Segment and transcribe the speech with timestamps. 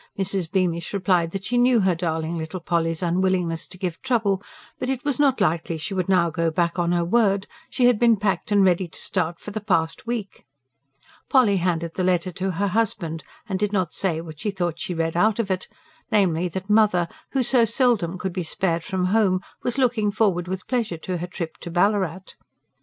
[0.17, 0.51] Mrs.
[0.51, 4.41] Beamish replied that she knew her darling little Polly's unwillingness to give trouble;
[4.79, 7.99] but it was not likely she would now go back on her word: she had
[7.99, 10.43] been packed and ready to start for the past week.
[11.29, 14.95] Polly handed the letter to her husband, and did not say what she thought she
[14.95, 15.67] read out of it,
[16.11, 20.65] namely that "mother," who so seldom could be spared from home, was looking forward with
[20.65, 22.21] pleasure to her trip to Ballarat.